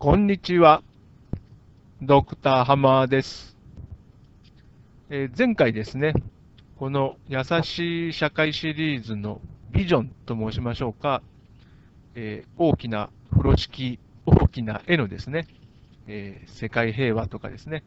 [0.00, 0.84] こんにちは。
[2.00, 3.56] ドクターハマーです。
[5.10, 6.14] えー、前回ですね、
[6.76, 9.40] この優しい社会シリーズの
[9.72, 11.20] ビジョンと申しましょうか、
[12.14, 15.48] えー、大きな風呂敷、大きな絵のですね、
[16.06, 17.82] えー、世界平和とかですね、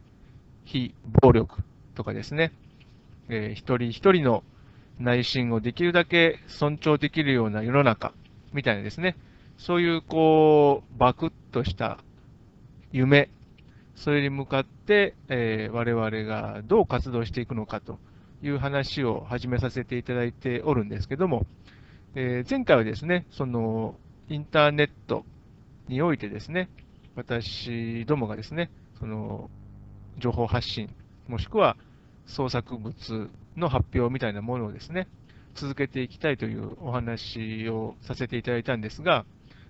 [0.66, 1.62] 非暴力
[1.94, 2.52] とかですね、
[3.30, 4.44] え一人一人の
[5.00, 8.12] 内心をできるだけ尊重できるような世の中
[8.52, 9.16] みたいなですね、
[9.58, 11.98] そういうこう、バクッとした
[12.90, 13.30] 夢、
[13.94, 17.98] それに向かって、えー、我々がどう活動していくのかと
[18.42, 21.46] いう話を始めさせていただいておるんですけども、
[22.14, 23.94] えー、前回はですね、その
[24.28, 25.24] インターネット
[25.88, 26.68] においてですね、
[27.14, 29.50] 私どもがですね、その
[30.18, 30.88] 情報発信、
[31.28, 31.76] もしくは
[32.26, 35.06] 創作物の発表みたいなものをですね、
[35.54, 39.24] 続けていきたいというお話をさせていただいたんですが、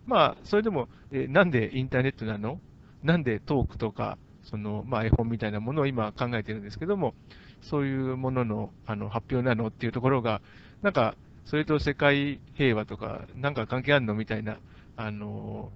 [0.06, 2.58] まあ、それでも、えなんでインターネットなの？
[3.02, 7.14] なんでトークとか、その、まあ、絵本みたいなものを今考えてるんですけども、
[7.60, 9.68] そういうもののあの発表なの？
[9.68, 10.40] っていうところが、
[10.82, 14.14] なんか、それと世界平和とか、なんか関係あるの？
[14.14, 14.58] みたいな、
[14.96, 15.70] あの、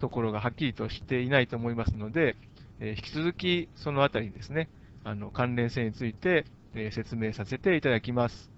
[0.00, 2.36] ところがはっきりとしていないと思いますので、
[2.80, 4.68] え、引き続きそのあたりにですね、
[5.04, 8.50] あの関連性について、え、説明させていただきます。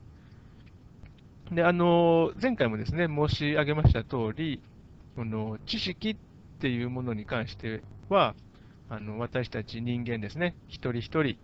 [1.51, 4.61] で、あの、前回もですね、申し上げました通り、
[5.17, 6.17] この知識っ
[6.61, 8.35] ていうものに関しては、
[8.89, 11.37] あの私たち人間ですね、一人一人、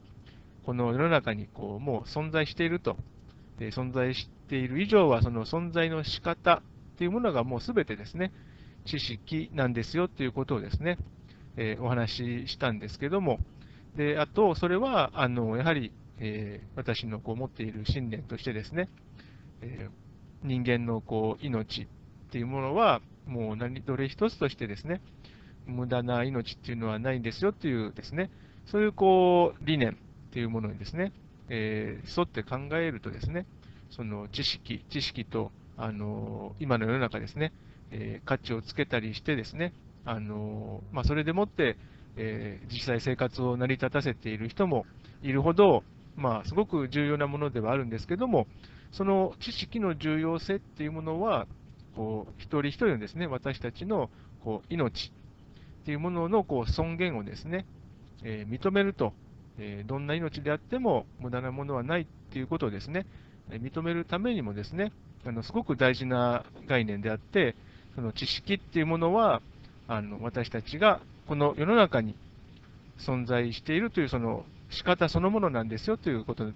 [0.64, 2.96] この世の中にこうもう存在していると、
[3.58, 8.32] で存在している以上は、その存在の仕方っていうものがもうすべてですね、
[8.84, 10.98] 知識なんですよっていうことをですね、
[11.56, 13.38] えー、お話ししたんですけども、
[13.96, 18.88] であと、それはあのやはり、えー、私のこう持っている信念としてですね、
[19.60, 21.86] えー、人間のこう命っ
[22.30, 25.00] ていうものは、もう何どれ一つとしてですね、
[25.66, 28.30] 無駄な命っていうのはないんですよっていうですね、
[28.66, 29.94] そういうこう理念っ
[30.32, 31.12] ていうものにですね、
[31.48, 33.46] えー、沿って考えるとですね、
[33.90, 37.52] その知識、知識と、あの今の世の中ですね、
[37.90, 39.72] えー、価値をつけたりしてですね、
[40.04, 41.76] あのまあ、それでもって、
[42.16, 44.86] え、実際生活を成り立たせている人も
[45.22, 45.82] いるほど、
[46.16, 48.46] まあ、すごく重要なものではあるんですけども、
[48.92, 51.46] その知識の重要性っていうものは、
[51.96, 54.10] こう一人一人のですね、私たちの
[54.44, 55.10] こう命
[55.82, 57.64] っていうもののこう尊厳をですね、
[58.22, 59.12] えー、認めると、
[59.58, 63.06] えー、どんな命であっても無駄なものはないっていうことをですね、
[63.50, 64.92] え認めるためにもですね、
[65.24, 67.54] あのすごく大事な概念であって、
[67.94, 69.40] その知識っていうものは、
[69.88, 72.14] あの私たちがこの世の中に
[72.98, 76.50] 存在しているというその仕方そのものなんですよということ、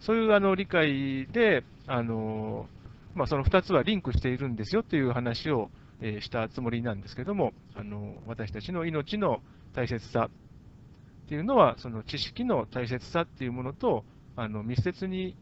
[0.00, 2.66] そういうあの理解で、あの
[3.14, 5.70] まあ、その2つはリンクしているんですよという話を、
[6.00, 9.40] えしたつもりなんですけども、あの私たちの命の
[9.74, 14.04] 大切さっていうのは、その知識の大切さっていうものと
[14.36, 15.36] あの密接に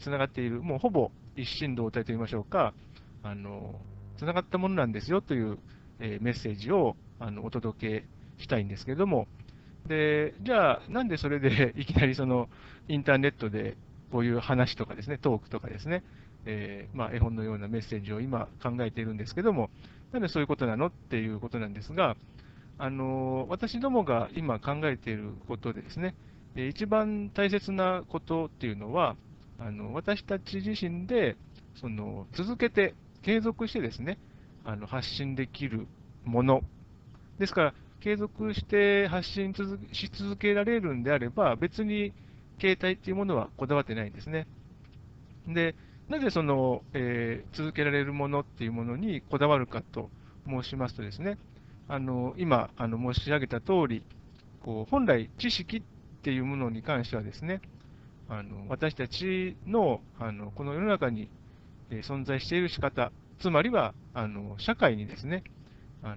[0.00, 2.74] つながっている、もうほぼ一心同体といいましょうか、
[3.22, 3.80] あの
[4.18, 5.58] つながったものなんですよという、
[5.98, 8.04] えメッセージをあのお届け
[8.42, 9.26] したいんですけども、
[9.88, 12.48] でじゃあ、なんでそれでいきなりその
[12.88, 13.76] インターネットで
[14.12, 16.04] こういう話とかですね、トークとかですね、
[16.46, 19.70] えー、まあ、絵本のようなメッセージを今考えているんですけども、
[20.12, 22.16] なんでそういうことなのっていうことなんですが、
[22.78, 26.14] あの私どもが今考えていることでですね、
[26.56, 29.16] 一番大切なことっていうのは、
[29.58, 31.36] あの私たち自身で
[31.74, 34.18] その続けて、継続してですね、
[34.64, 35.86] あの発信できる
[36.24, 36.62] もの。
[37.38, 39.52] ですから、継続して発信
[39.92, 42.12] し続けられるんであれば、別に
[42.60, 44.46] 携帯っていうものはこだわってないんですね。
[45.48, 45.74] で、
[46.08, 50.10] なぜその、えー、続けられるものっていうものにこだわるかと
[50.48, 51.38] 申しますとですね、
[51.88, 54.02] あの今あの申し上げた通り、
[54.62, 55.82] こう本来知識っ
[56.22, 57.60] ていうものに関してはですね、
[58.28, 61.28] あの私たちのあのこの世の中に、
[61.90, 65.44] 存在している仕方、つまりはあの社会にですね
[66.02, 66.16] あの、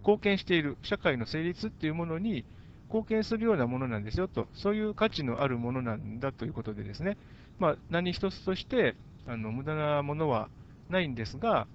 [0.00, 2.44] 貢献している社会の成立っていうものに
[2.88, 7.16] 貢献するようなものなんですよと、そういう価値のあるものなんだということでですね、
[7.58, 8.96] まあ、何一つとして
[9.26, 10.48] あの無駄なものは
[10.90, 11.66] ないんですが、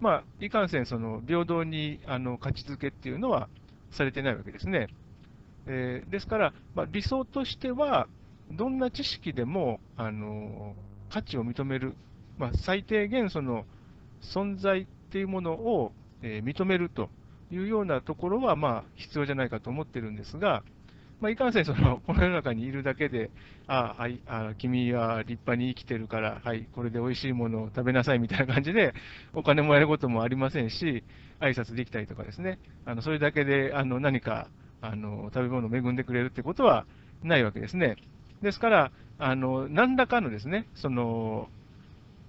[0.00, 3.48] まあ、いかんせんその平等にあの価値づけっていうのは
[3.90, 4.88] されてないわけですね。
[5.66, 8.08] えー、ですから、まあ、理想としては、
[8.50, 10.74] どんな知識でもあの
[11.10, 11.94] 価値を認める、
[12.38, 13.66] まあ、最低限その
[14.22, 15.92] 存在っていうものを、
[16.22, 17.10] えー、認めると
[17.50, 20.62] いうようなところは、まあ、必要じゃないかと思ってるんですが、
[21.20, 23.30] まあ、いかんせんその、この世の中にいるだけで、
[23.66, 28.94] ああ、はいあ君は立派に生きてるから、はい、これで美味しいものを食べなさいみたいな感じで、
[29.34, 31.02] お金もらえることもありませんし、
[31.40, 34.48] 挨拶できたりとかですね、あのそれだけであの何か
[34.80, 36.86] あの食べ物を恵んでくれるってことは
[37.22, 37.96] ないわけですね。
[38.42, 41.48] ですから、あの何らかのですね、その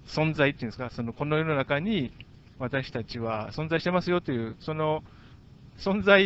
[0.06, 2.12] 存在っていうんですか、そのこの世の中に
[2.58, 5.04] 私たちは存在してますよという、その
[5.80, 6.22] 存在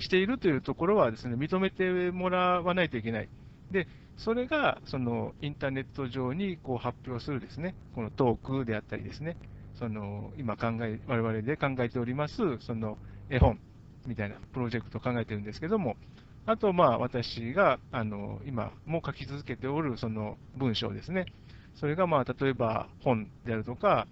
[0.00, 3.28] しているというところはですね、認めてもらわないといけない。
[3.70, 3.86] で、
[4.16, 9.36] それがそのインターネット上にこう発表するですね、このトークであったりですね、
[9.78, 12.96] その今考え、我々で考えております、その
[13.28, 13.58] 絵本
[14.06, 15.96] みたいなプロジェクトを考えてるんですけども、
[16.46, 21.26] あと、まあ、私があの今も書き続けておるその文章ですね、
[21.74, 24.06] それがまあ例えば本であるとか、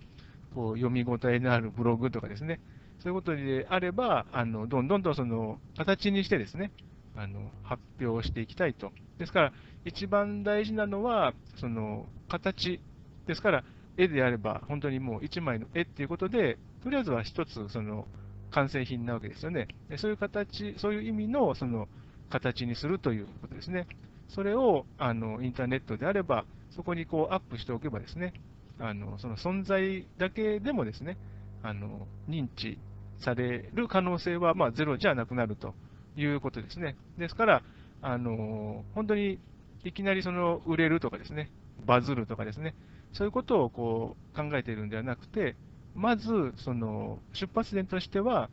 [0.55, 2.61] こう読み応えのあるブログとかですね、
[3.03, 6.71] そういうことであれば、あのどんどんとその形にしてですね、
[7.17, 8.93] あの発表していきたいと。
[9.19, 9.53] ですから、
[9.85, 12.81] 一番大事なのは、その形
[13.27, 13.65] ですから、
[13.97, 18.07] 絵であれば、本当にもう一枚の絵っていうことで、とりあえずは一つ、その
[18.53, 19.67] 完成品なわけですよね。
[19.89, 21.89] でそういう形、そういう意味のその
[22.31, 23.89] 形にするということですね。
[24.29, 28.33] それをあのインターネットであれば、そこにこうアップしておけばですね、
[28.79, 31.19] あのその存在だけでもですね、
[31.63, 32.79] あの認知
[33.20, 35.75] される可能性はまあゼロじゃなくなると
[36.17, 36.97] いうことですね。
[37.19, 37.62] ですから、
[38.00, 39.38] あの本当に
[39.85, 41.50] いきなりその売れるとかですね、
[41.87, 42.75] バズるとかですね、
[43.12, 45.56] そういうことをこう考えているんではなくて、
[45.94, 48.49] まずその出発点としては、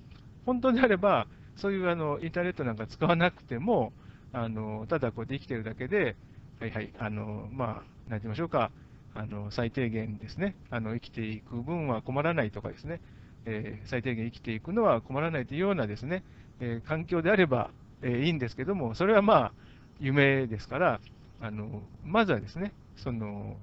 [0.45, 3.93] 本当であれば、そういうあのインターネットなんか使わなくても、
[4.31, 6.15] あのただこうできてるだけで、
[6.59, 8.71] はいはい、あのまあ、なんて言いましょうか、
[9.15, 13.01] あの最低限ですね、あの生きていく分は困らないとかですね、
[13.49, 16.23] え、最低限生きていくのは困らないというようなですね、
[16.59, 19.51] え、環境であれば、え、いいんですけども、それはまあ、
[19.99, 20.99] 夢ですから、
[21.41, 23.55] あのまずはですね、その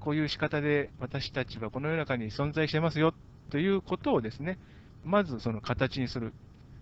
[0.00, 3.14] こういう仕方で私たちはこの世の中に存在してますよ
[3.50, 4.58] ということをですね、
[5.04, 6.32] まずその形にする。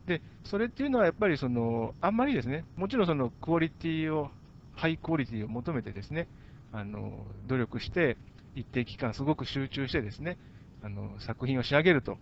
[0.07, 4.31] で、それっていうのはやっぱりその、あんまりですね、もちろんそのクオリティを、
[4.75, 6.27] ハイクオリティを求めてですね、
[6.73, 8.17] あの努力して、
[8.55, 10.37] 一定期間すごく集中してですね、
[10.85, 12.19] あの作品を仕上げると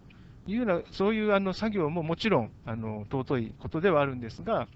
[0.47, 4.69] いうような、そういうあの作業ももちろんあの尊いことではあるんですが、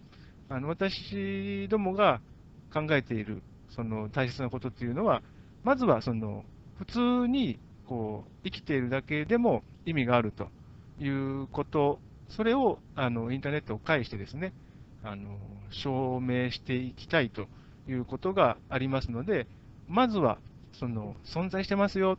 [0.49, 2.21] あの私どもが
[2.75, 5.23] 考えているその大切なことっていうのは、
[5.62, 6.44] まずはその
[6.79, 10.49] 普通にこう生きているだけでも意味があると
[11.00, 14.53] いうこと、それをあのインターネットを介してですね、
[15.05, 15.38] あの
[15.71, 17.47] 証明していきたいと
[17.88, 19.47] いうことがありますので、
[19.87, 20.38] まずは
[20.73, 22.19] その存在してますよ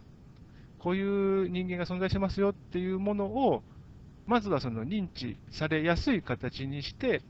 [0.79, 3.63] こういう人間が存在してますよっていうものを、
[4.25, 7.21] まずはその認知されやすい形にして、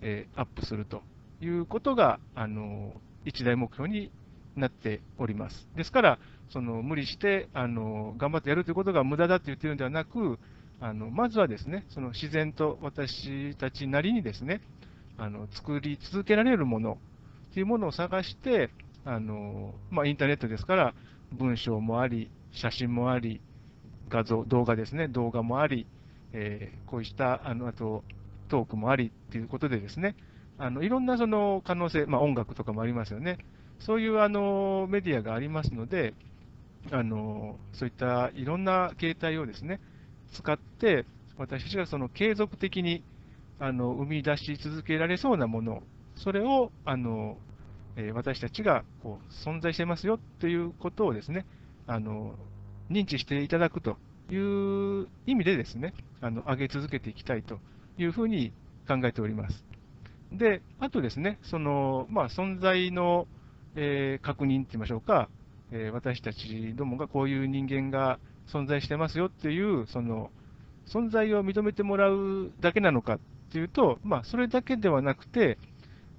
[0.00, 1.02] えー、アップすると
[1.40, 2.92] いうことが、あの
[3.24, 4.10] 一大目標に
[4.56, 5.68] なっております。
[5.76, 6.18] ですから、
[6.50, 10.38] その無理してあの頑張ってやるということが無駄だと言っているのではなく、
[10.80, 14.60] あのまずはですね、その自然と私たちなりにですね、
[15.16, 16.98] あの作り続けられるもの
[17.54, 18.70] というものを探して、
[19.04, 20.94] あのまあ、インターネットですから、
[21.32, 23.40] 文章もあり、写真もあり、
[24.08, 25.86] 画像、動画ですね、動画もあり、
[26.32, 28.04] えー、こうしたあのあと
[28.48, 30.14] トークもありということでですね、
[30.58, 33.38] あのいろんなその可能性、まあ、音楽とかもありますよね、
[33.80, 36.14] そういうあのメディアがありますので、
[36.90, 39.80] あのそういったいろんな形態をですね
[40.32, 41.06] 使って、
[41.38, 43.02] 私たちがその継続的に
[43.58, 45.82] あの生み出し続けられそうなもの、
[46.16, 47.36] それをあの、
[47.96, 51.46] えー、私たちがこう存在してますよということをですね、
[51.86, 52.34] あの
[52.90, 53.96] 認知していただくと
[54.30, 57.58] いう意味でですね、あの上げ続けていきたいと
[57.98, 58.52] いうふうに
[58.86, 59.64] 考えております。
[60.32, 63.26] で、あとですね、そのまあ、存在の、
[63.74, 65.28] えー、確認といいましょうか、
[65.70, 70.30] えー、私たちどもがこういう人間が存在してますよっていう、その
[70.86, 73.18] 存在を認めてもらうだけなのかっ
[73.52, 75.58] ていうと、まあ、それだけではなくて、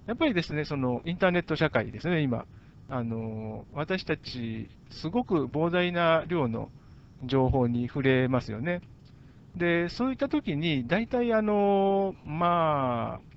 [0.05, 2.45] やっぱりですね、そのインターネット社会ですね、今。
[2.89, 6.69] あの私たち、すごく膨大な量の
[7.25, 8.81] 情報に触れますよね。
[9.55, 13.33] で、そういったときに、大体、あのまあ、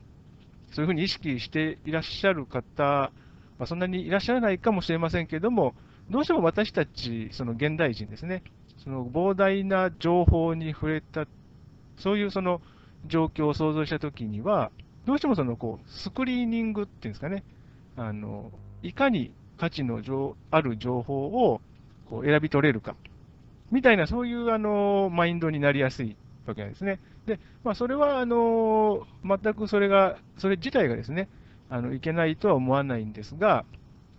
[0.73, 3.13] そういうふうに意識していらっしゃる方、
[3.59, 5.75] まあ、そんなにいらっしゃらないかもしれませんけれども、
[6.11, 8.43] どうしても私たち、その現代人ですね、
[8.79, 11.27] その膨大な情報に触れた、
[11.99, 12.61] そういうその
[13.07, 14.71] 状況を想像したときには、
[15.07, 17.45] どうしてもそのこうスクリーニングっていうんですかね、
[17.97, 18.51] あの
[18.87, 20.01] いかに価値の
[20.51, 21.61] ある情報を
[22.09, 22.95] こう選び取れるか、
[23.71, 26.17] みたいな、そういうあのマインドになりやすい
[26.47, 27.01] わけなんですね。
[27.27, 31.29] で、まあ、それは、あの、全くそれが、それ自体がですね、
[31.69, 33.65] あの、いけないとは思わないんですが、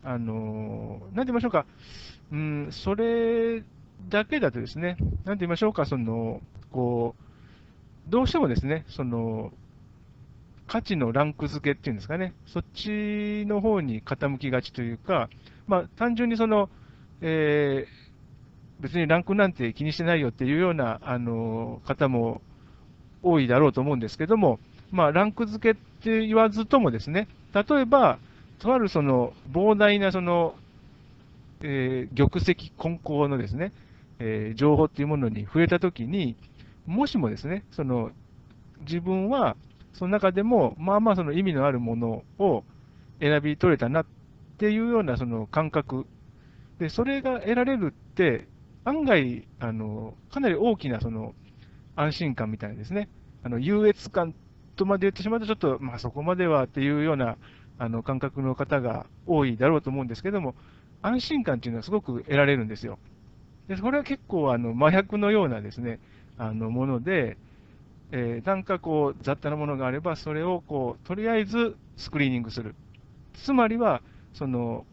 [0.03, 1.65] あの、なんて言いましょうか、
[2.31, 3.63] うん、それ
[4.09, 9.53] だけだとですね、なんて言いましょうか、その、こう、どうしてもですね、その、
[10.67, 15.29] 価値のランク付けっていうんですかね、そっちの方に傾きがちというか、
[15.65, 16.69] まあ、単純にその、
[17.21, 22.41] えー、別にランクなんて気にしてないよっていうようなあの方も
[23.23, 24.59] 多いだろうと思うんですけども、
[24.91, 28.19] まあ、ランク付けって言わずともですね、例えば、
[28.59, 30.55] とあるその膨大なその、
[31.61, 33.71] えー、玉石混交のですね、
[34.19, 36.35] えー、情報っていうものに触れたときに、
[36.85, 38.11] もしもですね、その
[38.81, 39.55] 自分は
[39.97, 42.63] その中でも、まあまあその意味のあるものを
[43.19, 44.05] 選び取れたなっ
[44.57, 46.05] ていうようなその感覚。
[46.79, 48.47] で、それが得られるって、
[48.85, 51.33] 案外、あの、かなり大きなその
[51.95, 53.09] 安心感みたいなですね、
[53.43, 54.35] あの、優越感
[54.75, 57.37] とまで言ってしまうと、ちょっと、まあそこまではっていうような
[57.79, 60.55] あの感覚の方が多いだろうと思うんですけども、
[61.01, 62.99] 安心感っていうのはすごく得られるんですよ。
[63.67, 65.99] で、それは結構あの麻薬のようなですね、
[66.37, 67.37] あのもので、
[68.11, 72.75] えー、なんかこう雑多なものがあれば、それをこうとりあえずスクリーニングする。
[73.33, 74.01] つまりは、
[74.33, 74.85] その、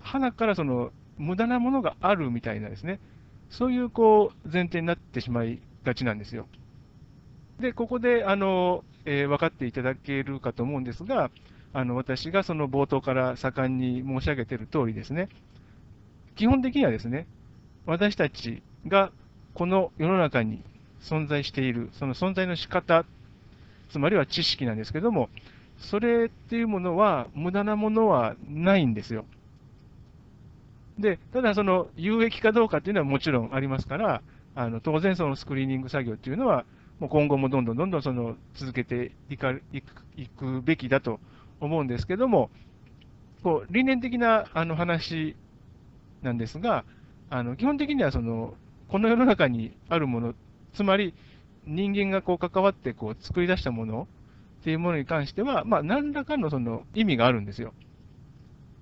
[0.00, 3.00] 花からその無駄なものがあるみたいなですね、
[3.50, 6.46] そういうこう前提になってしまいがちなんですよ。
[7.60, 11.30] で、ここであの、えー、分かっていただけるかと思うんですが、
[11.72, 15.28] あの私がその冒頭から盛んに申し上げている通りですね、
[16.34, 17.26] 基本的にはですね、
[17.86, 19.10] 私たちが
[19.54, 20.62] この世の中に
[21.00, 23.04] 存在している、その存在の仕方、
[23.90, 25.28] つまりは知識なんですけども、
[25.78, 29.24] それっていうものは、無駄なものはないんですよ。
[30.98, 34.22] で、ただその有益かどうかっていうのはもちろんありますから、
[34.54, 36.64] あの当然そのスクリーニング作業っていうのは、
[36.98, 41.20] もう今後もどんどんどんどんその続けていかいくいくべきだと
[41.60, 42.50] 思うんですけども、
[43.42, 45.36] こう理念的なあの話
[46.22, 46.84] なんですが、
[47.28, 48.54] あの基本的にはその
[48.88, 50.34] この世の中にあるもの
[50.76, 51.14] つまり、
[51.66, 54.06] 人間がこう関わってこう作り出したもの
[54.60, 57.72] っていうものに関しては、まあ、何らかのその意味があるんですよ。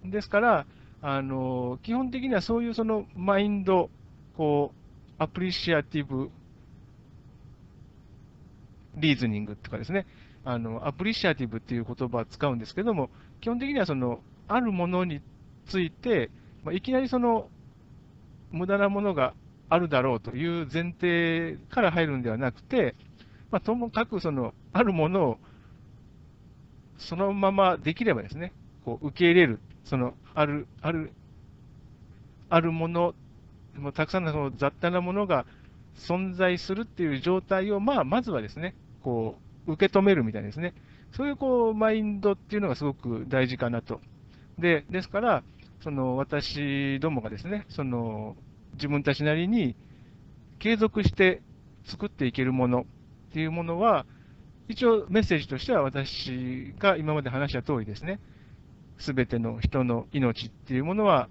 [0.05, 0.67] ですから、
[1.01, 3.91] あの基本的にはそういうそのマインド、
[4.37, 6.31] こう、アプリシアティブ
[8.97, 10.07] リーズニングとかですね、
[10.45, 13.09] あのアプリシアティブっていう言葉を使うんですけども、
[13.41, 15.21] 基本的にはそのあるものに
[15.67, 16.31] ついて、
[16.65, 17.49] まあ、いきなりその
[18.51, 19.35] 無駄なものが
[19.69, 22.95] あるだろうという前提から入るんではなくて、
[23.51, 25.39] まあ、ともかくそのあるものを
[26.99, 28.53] そのままできればですね、
[28.85, 31.13] こう受け入れる、そのある、ある、
[32.49, 33.15] あるもの、
[33.77, 35.47] もたくさんのその雑多なものが
[35.97, 40.75] 存在するっていう状態を、まあ、まずはですね、こう、受け止めるみたいですね。
[41.13, 44.01] そういうこう、マインドっていうのがすごく大事かなと。
[44.59, 45.43] で、ですから、
[45.81, 48.37] その私どもがですね、その
[48.75, 49.75] 自分たちなりに
[50.59, 51.43] 継続して
[51.85, 52.87] 作っていけるもの
[53.31, 54.07] っていうものは、
[54.69, 58.21] 一応メッセージとしては私が今まで話した通りですね、
[58.99, 61.29] すべての人の命っていうものは、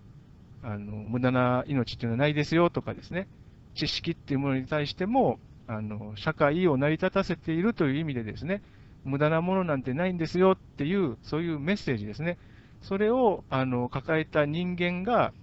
[0.62, 3.28] あの無駄な命っていうのはないですよとかですね、
[3.76, 8.62] 知識っていうものに対しても、あの社会を成り立たせているという意味でですね、
[9.04, 12.38] 無駄なものなんてないんですよっていう、そういうメッセージですね。
[12.82, 15.34] それをあの抱えた人間が、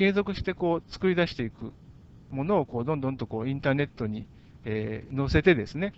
[0.00, 1.74] 継続してこう作り出していく
[2.30, 4.26] ものをこうどんどんとこうインターネットに、
[4.64, 5.92] えー、載せてですね、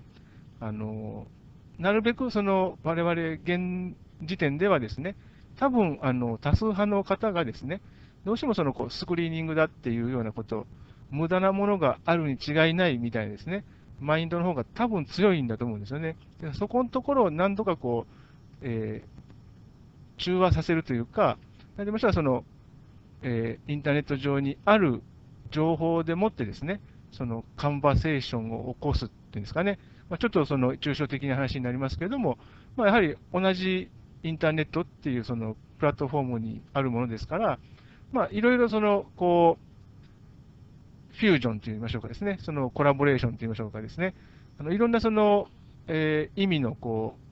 [0.59, 1.29] あの
[1.79, 3.13] なるべくその我々
[3.45, 5.15] 現時点ではですね、
[5.57, 7.81] 多分あの多数派の方がですね、
[8.25, 10.67] どうしてもそのこうスクリーニングだっていうようなこと、
[11.13, 13.65] 無駄なものがあるに違いないみたいですね、
[14.01, 16.17] マインドの方が多分強いんだと思うんですよね。
[16.55, 18.15] そこのところを何とかこう、
[18.63, 21.39] えー、中和させるというか、
[21.77, 22.43] 何でもしたらその
[23.23, 25.03] えー、インターネット上にある
[25.51, 26.81] 情報でもってですね、
[27.13, 32.39] そのカンバセーションを起こすっていうんですかね、まあ、ちょっとその抽象的な話になりますけれども、
[32.77, 33.91] まあ、やはり同じ
[34.23, 37.59] インターネットっていうそのプラットフォームにあるものですから、
[38.13, 44.15] まあ、いろいろその、こう、フュージョンといいましょうかですね、そのコラボレーションといいましょうかですね、
[44.59, 45.49] あのいろんなその、
[45.89, 47.23] えー、意味のこう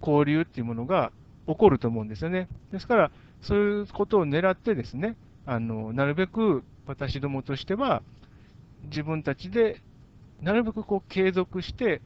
[0.00, 1.12] 交流っていうものが
[1.46, 2.48] 起こると思うんですよね。
[2.72, 3.10] ですから、
[3.42, 5.16] そういうことを狙ってですね、
[5.48, 8.02] あのなるべく私どもとしては、
[8.84, 9.80] 自分たちで
[10.42, 12.02] なるべくこう継続して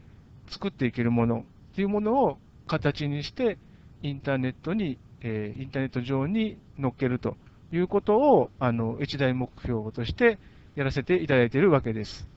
[0.49, 3.59] 作っていけるものっていうものを形にして、
[4.01, 7.37] インターネットに、えー、インターネット上に載っけると
[7.73, 10.39] いうことを、あの一大目標として
[10.77, 12.32] やらせていただいているわけです。